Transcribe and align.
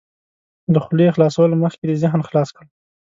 له 0.73 0.79
خولې 0.85 1.13
خلاصولو 1.15 1.61
مخکې 1.63 1.83
دې 1.89 1.95
ذهن 2.03 2.21
خلاص 2.29 2.49
کړه. 2.55 2.67